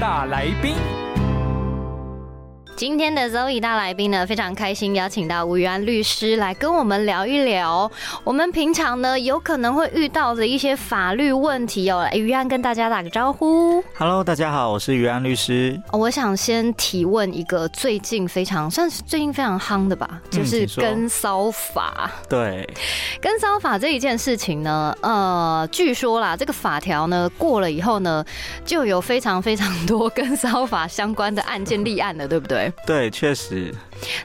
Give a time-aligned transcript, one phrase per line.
[0.00, 0.97] 大来宾。
[2.78, 7.90] 今天的 Zoe 大来宾呢，非常开心邀请到吴宇安律师来跟我们聊一聊
[8.22, 12.04] 我们平常呢有可能会遇到的一些法律问题哦。
[12.04, 13.82] 来，于安跟大家打个招呼。
[13.96, 15.76] Hello，大家好，我是于安律师。
[15.90, 22.08] 我想先提问一个最近非常算是最近非常夯的吧，就是跟骚法。
[22.28, 22.64] 对，
[23.20, 28.24] 跟骚法这一件事情呢，呃，据说啦，这个法条呢过了以后呢，
[28.64, 32.67] 就有非常非常多跟骚法相关的案件立案了，对不对？
[32.86, 33.74] 对，确实。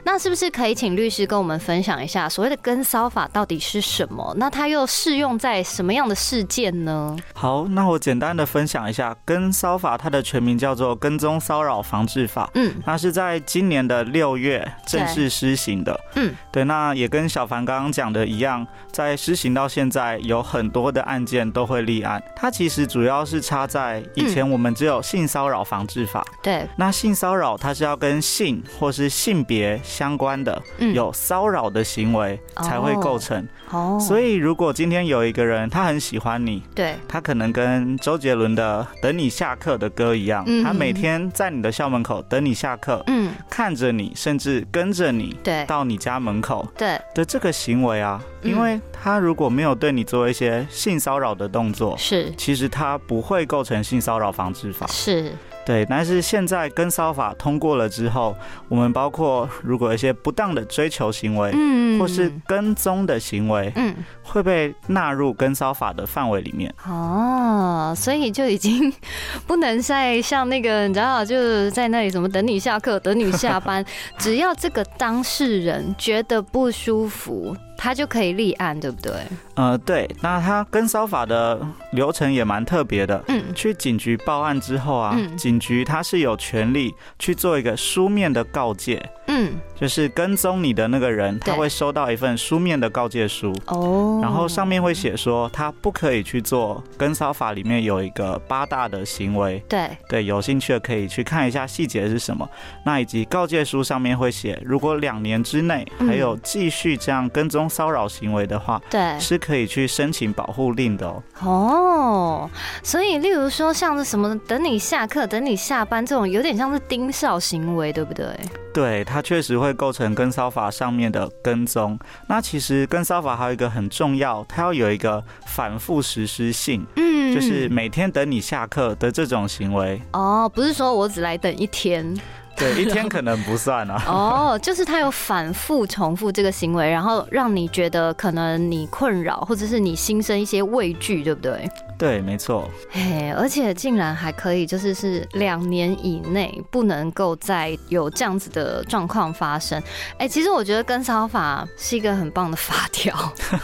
[0.04, 4.32] 那是不是可以请律师跟我们分享一下所谓的跟骚法到底是什么？
[4.36, 7.16] 那它又适用在什么样的事件呢？
[7.32, 12.46] 好，那我简单的分享一下跟骚法，它的全名叫做《跟踪骚扰防治法》。
[12.54, 15.98] 嗯，那是在今年的六月正式施行的。
[16.14, 22.22] 嗯，对，那也跟小凡刚刚讲的一样，在施行到现在，有很多的案件都会立案。
[22.36, 26.24] 它其实主要是差在以前我们只有性骚扰防治法。
[26.40, 29.80] 对，那性骚扰它是要跟性或是性别。
[29.84, 30.60] 相关的
[30.92, 55.32] 有骚扰的行为才会构成哦，所以如果今天有一个人他很喜欢你，对，他可能跟周杰伦的《等你下课》的歌一样，他每天在你的校门口等你下课，嗯，看着你，甚至跟着你，对，到你家门口，对的这个行为啊，因为他如果没有对你做一些性骚扰的动作，是，其实他不会构成性骚扰防治法，是。
[55.64, 58.36] 对，但是现在跟骚法通过了之后，
[58.68, 66.72] 我们包括如果一些不当的追求行为，嗯，或是跟踪的行为，嗯，会被纳入跟骚法的范围里面。
[66.86, 68.92] 哦，所以就已经
[69.46, 73.84] 不能再像那个，你知道，就是在那里什么等你下课，等你下班，
[74.18, 77.56] 只要这个当事人觉得不舒服。
[77.84, 79.12] 他就可以立案，对不对？
[79.56, 80.08] 呃，对。
[80.22, 81.60] 那他跟骚法的
[81.92, 83.22] 流程也蛮特别的。
[83.28, 89.06] 嗯，去警局报案之后啊，警局他是有权利去做一个书面的告诫。
[89.26, 89.52] 嗯，
[89.84, 93.54] 就是跟踪你的那个人，他会收到一份书面的告诫书。
[93.66, 94.18] 哦。
[94.22, 99.62] 然后上面会写说，他不可以去做跟骚法里面有一个八大的行为。
[99.68, 99.90] 对。
[100.08, 102.48] 对，有兴趣的可以去看一下细节是什么。
[102.86, 107.68] 那以及告诫书上面会写，如果两年之内还有继续这样跟踪。
[107.68, 111.22] 骚扰行为的话，对，是可以去申请保护令的哦。
[111.42, 112.50] 哦，
[112.84, 118.24] 所以例如说像是什么等你下课、等你下班这种，有点像是盯梢行为，对不对？
[118.72, 121.98] 对，他确实会构成跟骚法上面的跟踪。
[122.28, 130.00] 那其实跟骚法还有一个很重要，它要有一个反复实施性，嗯，就是每天等你下课的这种行为。
[130.12, 132.16] 哦，不是说我只来等一天。
[132.58, 134.02] 对，一天可能不算啊。
[134.06, 141.68] 哦，就是他有反复重复这个行为，然后让你觉得可能你困扰，或者是你心生一些畏惧，对不对？
[141.96, 142.68] 对，没错。
[142.90, 149.80] 嘿，而且竟然还可以，就是是两年以内不能够再有这样子的状况发生。
[150.18, 153.14] 哎，其实我觉得跟骚法是一个很棒的法条，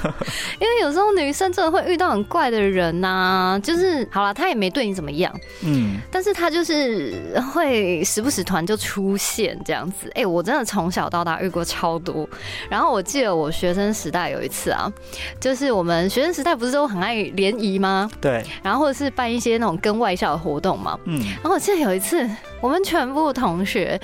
[0.61, 10.11] 因为有时候女生真的会遇到很怪的人呐，就是好了，他也没对你怎么样，嗯，但是他就是会时不时团就出现这样子。
[10.15, 12.27] 哎，我真的从小到大遇过超多。
[12.69, 14.91] 然后我记得我学生时代有一次啊，
[15.39, 18.11] 就是我们学生时代不是都很爱联谊吗？
[18.21, 22.29] 对，然后或者是办一些那种跟外校的活动嘛，嗯，然后我记得有一次，
[22.61, 24.01] 我们全部同学。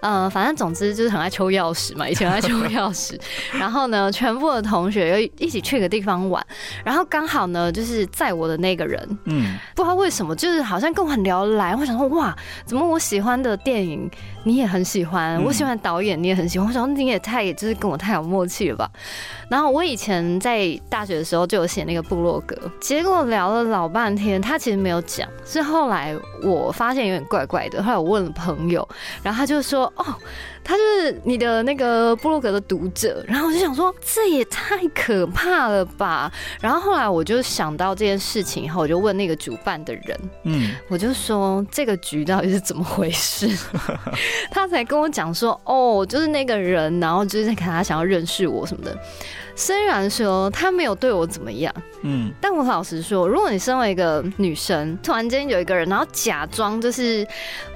[0.00, 3.18] 呃，反正总之就是很爱抽钥匙嘛，以前爱抽钥匙。
[3.58, 6.40] 然后呢，全部的同学又一起去个地方玩，
[6.84, 11.74] 然后刚好呢，就是载我的那个人，嗯，不知道为什么，就是好像跟我很聊得来。
[11.74, 12.32] 我想说，哇，
[12.64, 14.08] 怎么我喜欢的电影
[14.44, 18.88] 你也很喜欢，我喜欢导演你也很喜欢，我想你也太，就是跟我太有默契了吧。
[19.50, 26.14] 然后我以前在大学的时候就有写那个部落格，结果聊了老半天，他其实没有讲，是后来
[26.44, 28.88] 我发现有点怪怪的，后来我问了朋友，
[29.22, 29.92] 然后他就说。
[29.96, 30.14] 哦。
[30.68, 33.24] 他就是你的那个布洛格的读者。
[33.26, 36.30] 然后我就想说，这也太可怕了吧。
[36.60, 43.48] 然后后来我就想到这件事情以后，我就问那个主办的人，嗯，我就说这个局到底是怎么回事？
[44.52, 48.94] 他才跟我讲说，哦，就是那个人，然后就是看他想要认识我什么的。
[49.56, 57.26] 虽然说他没有对我怎么样，嗯，但我老实说，如果你身为一个女生，突然间有一个人，然后假装就是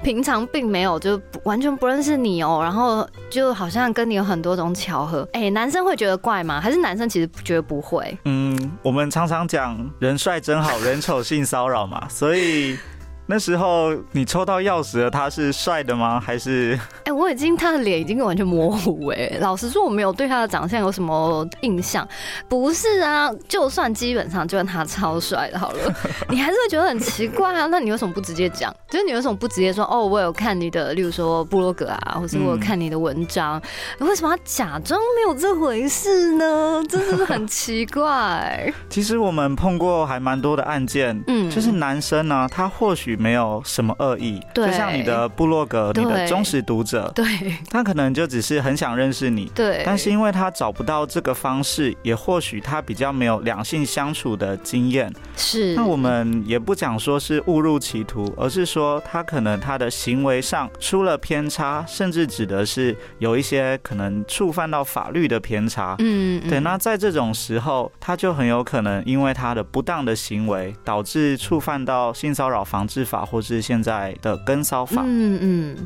[0.01, 2.82] 平常并没有就完全不认识你哦，然后
[3.29, 6.61] 就好像跟你有很多种巧合，哎，男生会觉得怪吗？
[6.61, 8.17] 还是男生其实觉得不会？
[8.25, 12.77] 嗯，我们常常讲人帅真好人丑性骚扰嘛，所以。
[13.25, 16.19] 那时候你抽到钥匙了，他是帅的吗？
[16.19, 16.77] 还是？
[17.05, 19.31] 哎，我已经他的脸已经完全模糊哎。
[19.39, 22.05] 老实说，我没有对他的长相有什么印象。
[22.49, 25.95] 不是啊，就算基本上就算他超帅的，好了，
[26.29, 27.65] 你还是会觉得很奇怪啊。
[27.67, 28.75] 那你为什么不直接讲？
[28.89, 29.85] 就是你为什么不直接说？
[29.85, 33.61] 哦，我有看你的，例如说布洛格啊，或者我有看你的文章。
[33.99, 36.83] 为什么要假装没有这回事呢？
[36.89, 38.71] 真的是很奇怪。
[38.89, 43.12] 其实我们碰过还蛮多的案件，嗯，就是男生呢，他或许。
[43.15, 47.25] 没有什么恶意，就像你的部落格，你的忠实读者，对，
[47.69, 55.75] 他可能就只是很想认识你，对，但是因为他找不到这个方式，也或许他比较没有两性相处的经验，是。
[55.75, 66.59] 那我们也不讲说是误入歧途，而是说他可能他的行为上出了偏差，甚至指的是有一些可能触犯到法律的偏差，嗯，对。
[66.59, 73.02] 那在这种时候，他就很有可能因为他的不当的行为，导致触犯到性骚扰防治。
[73.03, 75.77] 法或是现在的跟骚法，嗯嗯，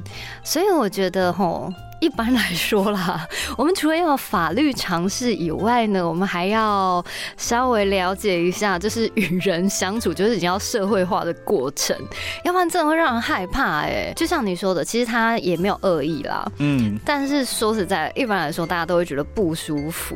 [0.43, 1.73] 所以我觉得吼。
[1.99, 3.27] 一般来说啦，
[3.57, 7.03] 我们除了要法律常识以外呢，我们还要
[7.37, 11.97] 稍微了解一下，就是与人相处，就是你要社会化的过程，
[12.43, 13.81] 要不然真的会让人害怕。
[13.81, 20.15] 哎，就像你说的，其实他也没有恶意啦，嗯，但是说实在，一般来说大家都会觉得不舒服。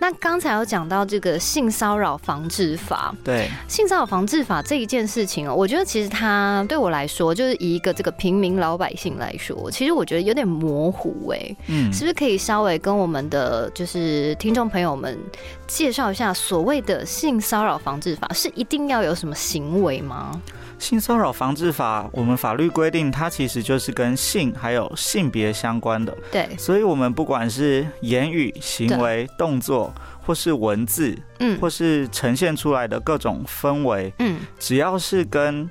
[0.00, 11.07] 那刚才有讲到这个性骚扰防治法，对，性骚扰防治法这一件事情哦，我觉得其实它对我来说，就是以一个这个平民老百姓来说，其实我觉得有点模糊。
[11.24, 15.18] 位，嗯，是不是可以稍微跟我们的就是听众朋友们
[15.66, 20.40] 介绍一下所谓的性骚扰防治法是一定要有什么行为吗？
[20.78, 29.92] 性骚扰防治法，我们法律规定它其实就是跟性还有性别相关的，对，所以我们不管是言语、行为、动作，
[30.24, 35.68] 或是文字，嗯，或是呈现出来的各种氛围，嗯，只要是跟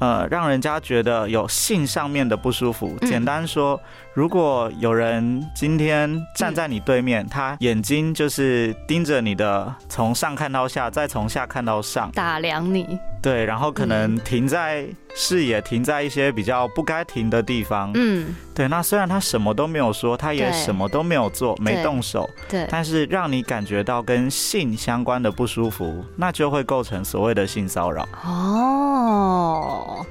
[0.00, 3.80] 呃让人家觉得有性上面的不舒服，简单说。
[4.12, 14.84] 如果有人今天站在你对面，他眼睛就是盯着你的，从上看到下，再从下看到上，打量你，对，然后可能停在
[15.14, 18.66] 视野，停在一些比较不该停的地方，嗯，对。
[18.66, 28.08] 那虽然他什么都没有说，他也什么都没有做，没动手，对，但是让你感觉到跟性相关的不舒服，那就会构成所谓的性骚扰。
[28.24, 30.04] 哦。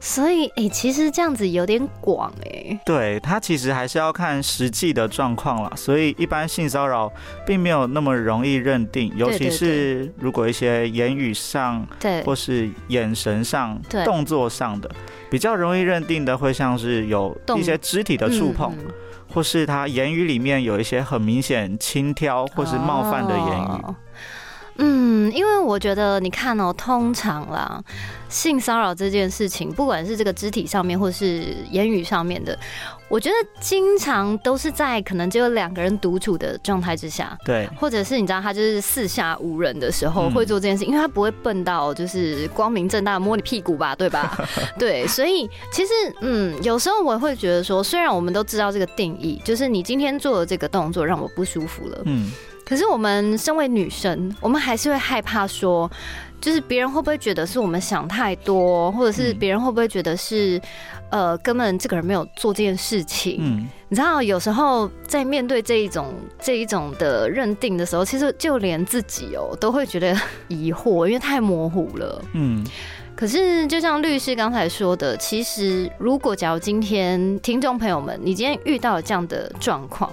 [0.00, 2.80] 所以，哎，其实这样子有点广，哎。
[2.84, 5.72] 对他其实还是要看实际的状况了。
[5.76, 7.12] 所以，一般性骚扰
[7.46, 14.88] 并没有那么容易认定，尤其是如果一些言语上，对，或是眼神上、动作上的，
[15.30, 18.72] 比较容易认定的，会像是有一些肢体的触碰，
[19.32, 23.94] 或是他言语里面有一些很明显轻佻或是冒犯的言语。
[24.78, 27.82] 嗯，因为我觉得你看哦，通常啦，
[28.28, 32.56] 性骚扰这件事情，不管是这个肢体上面，或是言语上面的，
[33.08, 44.38] 我觉得经常都是在可能只有两个人独处的状态之下，对，或者是你知道他就是四下无人的时候会做这件事，因为他不会笨到就是光明正大摸你屁股吧，对吧？
[44.78, 52.30] 对，所以其实嗯，有时候我会觉得说，虽然我们都知道这个定义，就是你今天做的这个动作让我不舒服了，嗯。
[52.68, 55.90] 可是我们身为女生，我们还是会害怕说，
[56.38, 60.60] 就是别人会不会觉得是我们想太多，或者是别人会不会觉得是，
[61.08, 63.38] 呃，根本这个人没有做这件事情。
[63.40, 70.14] 嗯，你知道，有时候在面对这一种这一种的认定的时候，其实就连自己哦都会觉得
[70.48, 72.22] 疑惑，因为太模糊了。
[72.34, 72.62] 嗯，
[73.16, 80.12] 可是就像律师刚才说的，其实如果假如今天听众朋友们，你今天遇到了这样的状况。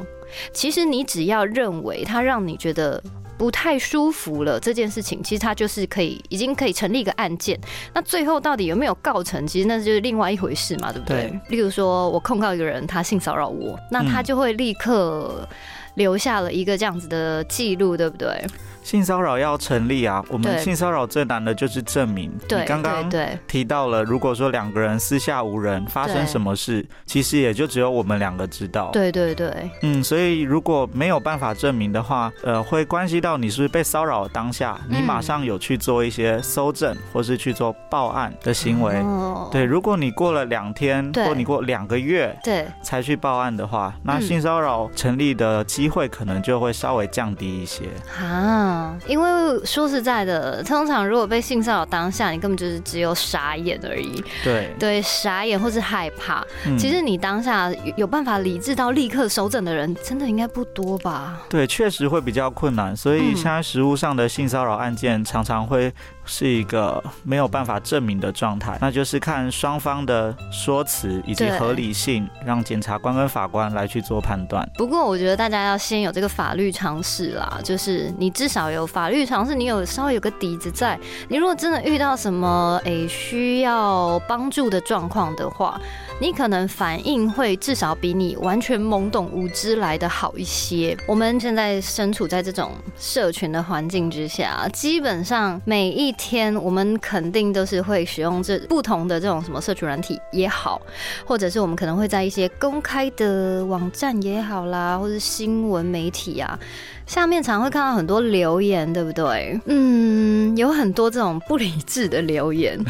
[0.54, 3.02] 其实你只要认为他让你觉得
[3.38, 7.60] 不太舒服了这件事情，其实他就是可以已经可以成立一个案件。
[7.94, 11.40] 那最后到底有没有告成，其实那就是另外一回事嘛，对不对？
[11.50, 15.48] 例如说我控告一个人他性骚扰我，那他就会立刻
[15.96, 18.42] 留下了一个这样子的记录，对不对？
[18.86, 22.32] 性骚扰要成立啊，我们性骚扰最难的就是证明。
[22.48, 23.10] 对，刚刚
[23.48, 28.92] 提到了，如果说两个人私下无人发生什么事，其实也就只有我们两个知道。
[28.94, 39.04] 对对对，嗯，所以如果没有办法证明的话，呃，会关系到你是不是被骚扰当下，你马上有去做一些搜证或是去做报案的行为。
[39.52, 47.86] 对，如果你过了两天或你过两个月，对，才去报案的话，那性骚扰成立的机会可能就会稍微降低一些。
[48.20, 48.75] 啊，
[49.08, 54.24] 因为说实在的，通常如果被性骚扰当下，你根本就是只有傻眼而已。
[54.44, 56.44] 对对，傻眼或是害怕。
[56.78, 61.40] 其实你当下有办法理智到立刻收整的人，真的应该不多吧？
[61.50, 62.96] 对，确实会比较困难。
[62.96, 65.94] 所以现在实物上的性骚扰案件常常会。
[66.26, 74.68] 是一个没有办法证明的状态，那就是看双方的说辞以及合理性，让检察官跟法官来去做判断。
[74.76, 81.00] 不过，我觉得大家要先有这个法律常识啦，就是你至少有法律常识，你有稍微有个底子在。
[81.30, 85.80] 你如果真的遇到什么诶需要帮助的状况的话，
[86.18, 90.98] 你可能反应会至少比你完全懵懂无知来的好一些。
[91.06, 100.82] 我们现在身处在这种社群的环境之下，基本上每一天我们肯定都是会使用这不同的这种什么社群软体也好，
[101.26, 106.58] 或者是我们可能会在一些公开的网站也好啦，或者新闻媒体啊。
[107.06, 109.60] 下面常会看到很多留言，对不对？
[109.66, 112.84] 嗯，有很多这种不理智的留言。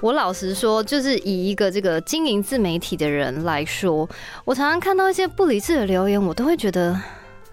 [0.00, 4.08] 我老实说，就是以一个这个经营自媒体的人来说，
[4.44, 6.98] 我常常看到一些不理智的留言，我都会觉得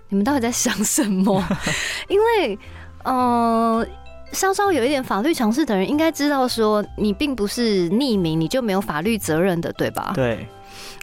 [0.09, 1.43] 你们到底在想什么？
[2.07, 2.59] 因为，
[3.03, 3.87] 嗯，
[4.31, 10.11] 稍稍有一点法律常识的人应该知道，说你并不是匿名，你就没有法律责任的，对吧？
[10.15, 10.47] 对。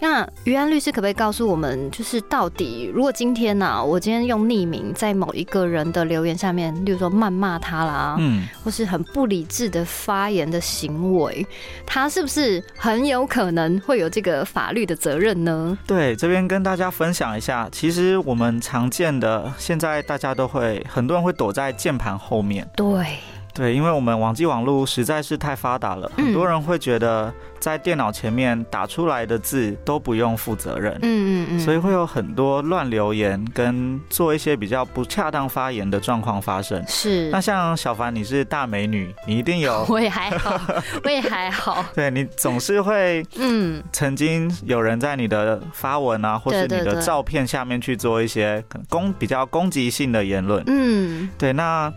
[0.01, 11.47] 那于安律师可不可以告诉我们，就是到底如果今天呢，我今天用匿名在某一个人的留言下面，例如说谩骂他啦，嗯，或是很不理智的发言的行为，
[11.87, 15.77] 他是不是很有可能会有这个法律的责任呢？
[15.87, 23.07] 对，这边跟大家分享一下，其实我们常见的，现在大家都会，很多人会躲在键盘后面，对。
[23.54, 36.84] 对，因为我们网际网络实在是太发达了，很多人会觉得在电脑前面打出来的字都不用负责任，嗯嗯嗯，所以会有很多乱留言跟做一些比较不恰当发言的状况发生。
[36.88, 40.61] 是，那像小凡，你是大美女，你一定有， 我也还好，
[41.04, 41.84] 我也还好。
[41.94, 51.92] 对你总是会，嗯，曾经有人在你的发文啊，或是你的照片下面去做一些可能攻比较攻击性的言论，嗯，对，那。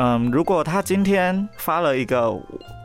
[0.00, 2.32] 嗯，如果他今天发了一个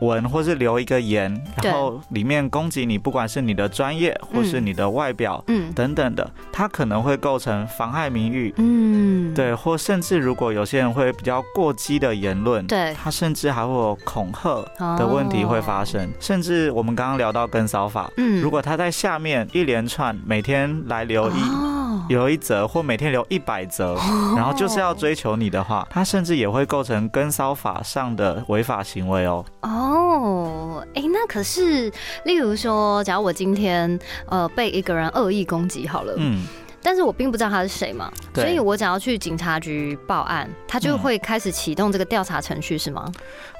[0.00, 14.64] 文，或是留一个言，然后里面攻击你，不管是你的专业，或是你的外表，嗯，等等的，他可能会构成妨害名誉，嗯，对，或甚至如果有些人会比较过激的言论，对，他甚至还会有恐吓
[14.96, 21.83] 的问题会发生，甚至我们刚刚聊到跟骚法，嗯，如果他在下面一连串每天来留一。
[22.08, 23.94] 有一则或每天留一百则，
[24.36, 29.44] 然后就是要追求你的话，他甚至也会构成跟骚法上的违法行为哦。
[29.62, 31.90] 哦，哎，那可是，
[32.24, 36.46] 例如说，假如我今天呃被一个人恶意攻击好了，嗯。
[36.84, 43.10] 但是我并不知道他是谁嘛，所以我只要去警察局报案，他就会开始启动这个调查程序，是吗？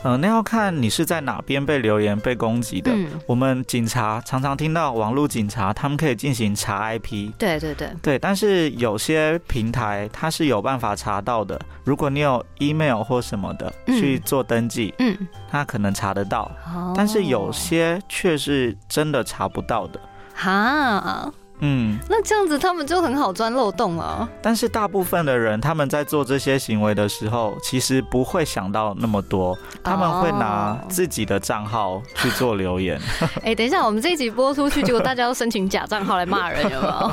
[0.02, 2.93] 呃，那要看你是在哪边被留言被攻击的。
[3.26, 7.33] 我们警察常常听到网络警察，他们可以进行查 IP。
[7.38, 15.16] 对对对对，但是有些平台它是有办法查到的，如果你有 email 或什么的去做登记，嗯，
[15.50, 16.50] 他可能查得到。
[16.95, 19.99] 但是有些却是真的查不到的。
[20.35, 21.33] 哈。
[21.66, 24.28] 嗯，那这样子他们就很好钻漏洞啊。
[24.42, 33.00] 但是大部分的人他们在做这些行为的时候，其实不会想到那么多，他们会拿自己的账号去做留言。
[33.42, 37.12] 哎，等一下，我们这一集播出去，结果大家要申请假账号来骂人，有没有？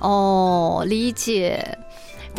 [0.00, 1.78] 哦，理解。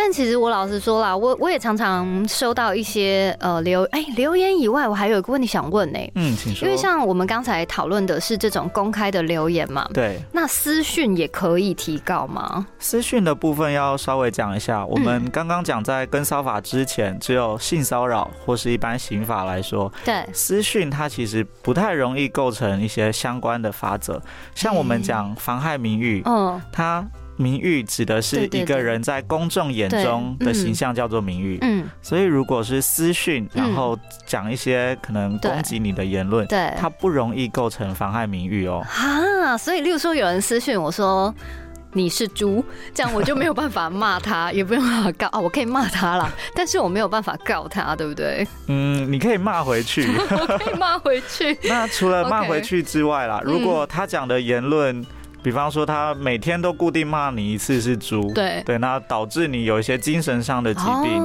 [0.04, 6.00] 但其实我老实说啦，我我也常常收到一些呃留哎留言以外，我还有一个问题想问呢。
[6.16, 6.68] 嗯，请说。
[6.68, 10.20] 因为像我们刚才讨论的是这种公开的留言嘛，对。
[10.32, 12.66] 那私讯也可以提告吗？
[12.80, 14.84] 私讯的部分要稍微讲一下。
[14.88, 20.28] 我们刚刚讲在跟骚法之前，只有性骚扰或是一般刑法来说，对。
[20.34, 24.20] 私讯它其实不太容易构成一些相关的法则，
[24.56, 27.08] 像我们讲妨害名誉，嗯，它。
[27.42, 31.58] 名誉指的是一个人在公众眼中的形象，叫做名誉。
[31.62, 38.86] 嗯，所以如果是私讯，然后讲一些可能攻击你的言论，对，它不容易构成妨害名誉哦。
[38.88, 41.34] 啊，所以例如说有人私讯我说。
[41.94, 48.48] 你是猪，这样我就没有办法骂他， 也不用办法告啊，我可以骂他啦，但是我没有办法告他，对不对？
[48.68, 51.60] 嗯，你可以骂回去， 我可以骂回去。
[51.68, 55.06] 那除了骂回去之外啦，如果他讲的言论。
[55.44, 61.18] 比方说，他每天都固定骂你一次是猪，对对，那导致你有一些精神上的疾病，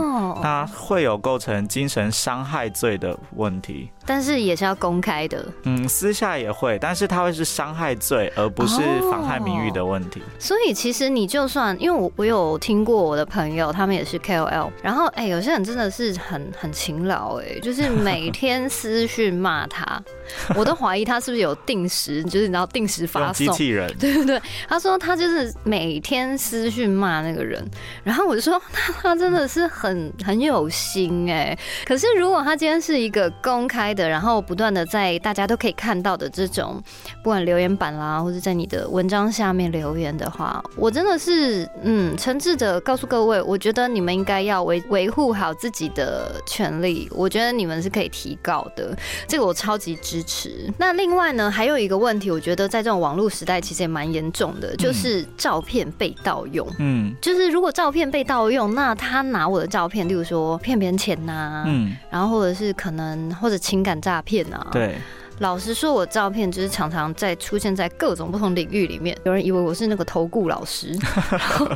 [0.43, 3.91] 那会有构成精神伤害罪的问题。
[4.07, 10.23] 但是也是要公开的，嗯，私下也会，但是它会是伤害罪，而不是妨害名誉的问题。
[10.39, 20.01] 所以其实你就算，因为我我有听过我的朋友，他们也是 KOL，然后哎，有些人真的是很很勤劳，哎，就是每天私讯骂他，
[20.55, 23.35] 我都怀疑他是不是有定时，就是你知道定时发送。
[23.35, 27.69] 机器人，对对对，他说他就是每天私讯骂那个人，
[28.05, 28.61] 然后我就说
[29.03, 33.96] 他真的是很很有心哎，可是如果他今天是一个公开。
[33.97, 36.81] 的，然后不断的在大家都可以看到的这种，
[37.23, 48.95] 不管留言板啦，或者在你的文章下面留言的话，我真的是嗯诚挚的告诉各位，我觉得你们应该要维维护好自己的权利，我觉得你们是可以提高的，
[49.27, 50.71] 这个我超级支持。
[50.79, 56.69] 那另外呢，还有一个问题，我觉得在这种网络时代其实也蛮严重的，就是照片被盗用。
[56.79, 63.86] 嗯，就是如果照片被盗用，那他拿我的照片，例如说骗别人钱呐，嗯，然后或者是可能或者情。
[63.87, 64.67] 敢诈骗啊！
[64.73, 64.97] 对，
[65.39, 69.17] 老实说，我照片就是常常在出现在各种不同领域里面。
[69.25, 70.93] 有人以为我是那个投顾老师，
[71.31, 71.69] 然 后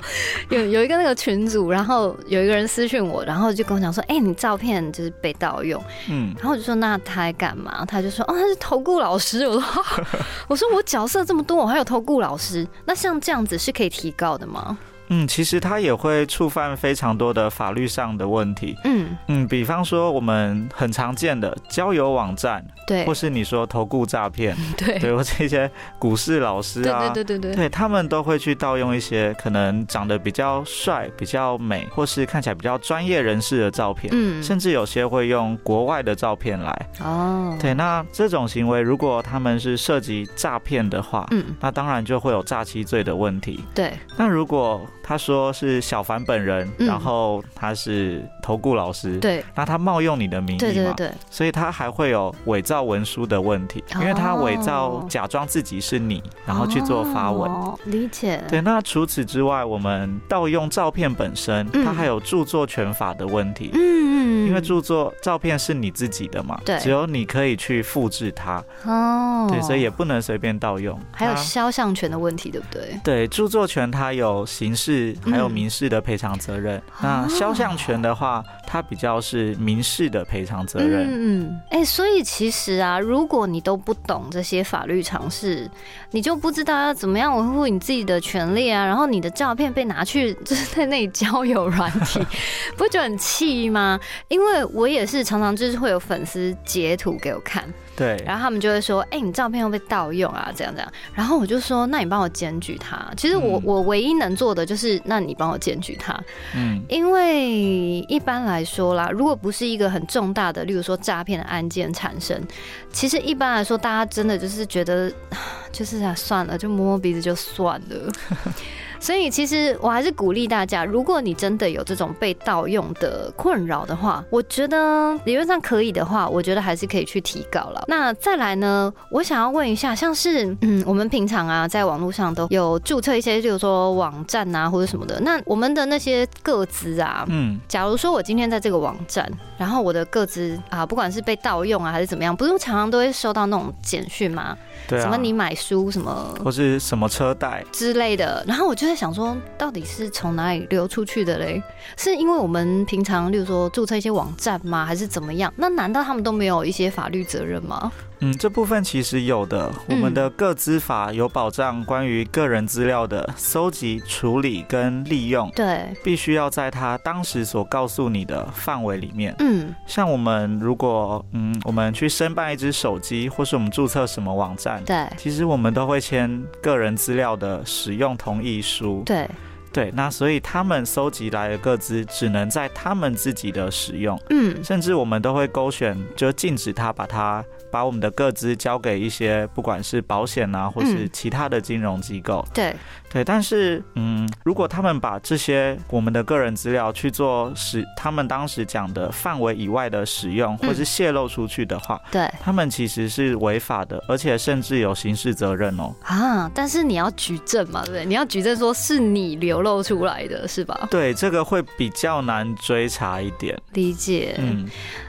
[0.48, 9.84] 有有一个那个群组，然后有一个人私讯我，然后就跟我讲说：“哎，你照片就是被盗用。”嗯，然后我就说：“那他还干嘛？”他就说：“哦，他是投顾老师。”我说
[10.48, 14.76] ：“我说我角色这么多，我还有投顾老师，那像这样子是可以提高的吗？”
[15.10, 18.76] 嗯，其实它也会触犯非常多的法律上的问题。
[18.84, 19.16] 嗯。
[19.26, 27.54] 嗯，比方说我们很常见的交友网站，对，或是你说投顾诈骗， 对，对，或这些股市老师啊，对对对对。
[27.54, 36.88] 对，他们都会去盗用一些可能长得比较帅、比较美，或是看起来比较专业人士的照片，嗯，甚至有些会用国外的照片来。
[37.00, 43.60] 哦，对，那这种行为如果他们是涉及诈骗的话，嗯，那当然就会有诈欺罪的问题。
[43.74, 57.50] 对，那如果他说是小凡本人，然后他是投顾老师，对，那他冒用你的名义嘛，对对对，所以他还会有伪造文书的问题，因为他伪造假装自己是你，然后去做发文，
[57.86, 58.40] 理解。
[58.48, 73.00] 对，那除此之外，我们盗用照片本身，它还有著作权法的问题，嗯嗯，因为著作照片是你自己的嘛，对，只有你可以去复制它，哦，对，所以也不能随便盗用，还有肖像权的问题，对不对？
[73.02, 75.16] 对，著作权它有刑事。
[75.30, 76.80] 还有民事的赔偿责任。
[77.00, 81.06] 那肖像权的话，它比较是民事的赔偿责任。
[81.08, 81.60] 嗯嗯。
[81.70, 85.70] 哎，所以其实啊，如果你都不懂这些法律常识，
[86.10, 88.84] 你就不知道要怎么样维护你自己的权利啊。
[88.84, 92.20] 然后你的照片被拿去就是在那里交友软体，
[92.76, 93.98] 不觉得很气吗？
[94.28, 97.64] 因为我也是常常就是会有粉丝截图给我看。
[98.00, 106.18] 对，然后他们就会说：“哎，你照片又被盗用啊，这样这样。”然后我就说：“那你帮我检举他。”其实我我唯一能做的就是，那你帮我检举他。
[106.56, 112.42] 嗯，因为一般来说啦，如果不是一个很重大的，例如说诈骗的案件产生，
[112.90, 115.12] 其实一般来说，大家真的就是觉得，
[115.70, 118.10] 就是啊，算了，就摸摸鼻子就算了。
[119.00, 127.84] 所以，其实我还是鼓励大家，如果你真的有这种被盗用的困扰的话，我觉得理论上可以的话，我觉得还是可以去提高了。
[127.88, 144.56] 那再来呢，我想要问一下，像是嗯，我们平常啊，在网络上都有注册一些，就是说网站啊或者什么的，那我们的那些个资啊，嗯，假如说我今天在这个网站，然后我的个资啊，不管是被盗用啊还是怎么样，不是常常都会收到那种简讯吗？
[144.86, 151.62] 对啊，什么你买书什么，或是什么车贷之类的，然后我就在想说，到底是从哪里流出去的嘞？
[151.96, 154.84] 是因为我们平常，例如说注册一些网站吗？
[154.84, 155.52] 还是怎么样？
[155.54, 157.92] 那难道他们都没有一些法律责任吗？
[158.22, 159.72] 嗯，这部分其实有的。
[159.88, 165.48] 我们的个资法有保障关于个人资料的搜集、处理跟利用。
[165.54, 169.34] 对，必须要在他当时所告诉你的范围里面。
[169.38, 178.79] 嗯，像我们如果嗯，我们去申办一只手机，或是我们注册什么网站，对，其实我们都会签个人资料的使用同意书。
[179.04, 179.28] 对。
[179.72, 187.44] 对，那所以他们搜集来的个资只能在他们自己的使用，嗯，甚至我们都会勾选，就禁止他把它。
[187.72, 192.44] 把我们的个资交给一些不管是保险啊，或是其他的金融机构。
[192.52, 192.74] 对
[193.08, 205.94] 对，但是嗯，如果他们把这些我们的个人资料去做使他们当时讲的范围以外的使用，或是泄露出去的话，对，他们其实是违法的，而且甚至有刑事责任哦。
[206.02, 208.04] 啊，但是你要举证嘛，对不对？
[208.04, 210.88] 你要举证说是你流露出来的，是吧？
[210.90, 213.60] 对，这个会比较难追查一点。
[213.74, 214.36] 理解。
[214.38, 214.68] 嗯。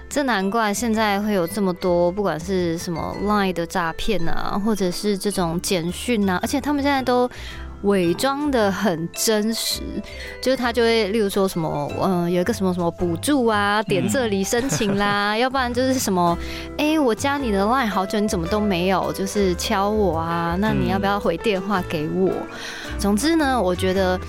[0.10, 7.30] 这难怪现在会有这么多，不管是什么 Line 的诈骗啊，或者是这种简讯啊，而且他们现在都
[7.84, 9.82] 伪装的很真实，
[10.42, 16.38] 就是他就会，例如说什么，嗯，有一个什么什么补助啊，点这里申请啦， 要不然就是什么，
[16.78, 22.32] 哎，我加你的 Line 好久，你怎么都没有，就是敲我啊，那你要不要回电话给我？
[23.00, 24.20] 总之呢，我觉得。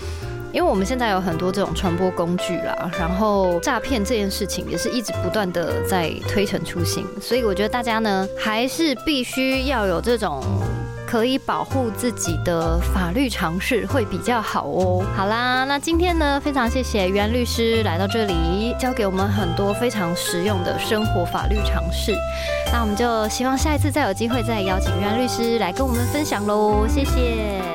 [0.55, 10.45] 因为我们现在有很多这种传播工具啦，然后诈骗这件事情也是一直不断的在推陈出新，所以我觉得大家呢还是必须要有这种
[11.13, 15.05] 可以保护自己的法律常识会比较好哦。
[15.15, 22.17] 好啦，那今天呢非常谢谢袁律师来到这里，教给我们很多非常实用的生活法律常识。
[22.73, 27.72] 那我们就希望下一次再有机会再邀请袁律师来跟我们分享喽，谢谢。